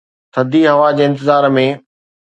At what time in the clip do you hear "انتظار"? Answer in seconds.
1.09-1.43